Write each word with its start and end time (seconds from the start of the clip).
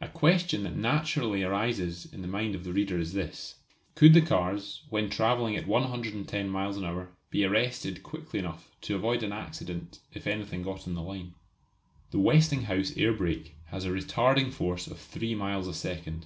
A 0.00 0.08
question 0.08 0.62
that 0.62 0.74
naturally 0.74 1.42
arises 1.42 2.10
in 2.10 2.22
the 2.22 2.26
mind 2.28 2.54
of 2.54 2.64
the 2.64 2.72
reader 2.72 2.98
is 2.98 3.12
this: 3.12 3.56
could 3.94 4.14
the 4.14 4.22
cars, 4.22 4.80
when 4.88 5.10
travelling 5.10 5.54
at 5.54 5.66
110 5.66 6.48
miles 6.48 6.78
an 6.78 6.86
hour, 6.86 7.10
be 7.28 7.44
arrested 7.44 8.02
quickly 8.02 8.38
enough 8.38 8.70
to 8.80 8.94
avoid 8.96 9.22
an 9.22 9.32
accident 9.32 9.98
if 10.14 10.26
anything 10.26 10.62
got 10.62 10.88
on 10.88 10.94
the 10.94 11.02
line? 11.02 11.34
The 12.10 12.18
Westinghouse 12.18 12.96
air 12.96 13.12
brake 13.12 13.54
has 13.66 13.84
a 13.84 13.90
retarding 13.90 14.50
force 14.50 14.86
of 14.86 14.98
three 14.98 15.34
miles 15.34 15.68
a 15.68 15.74
second. 15.74 16.24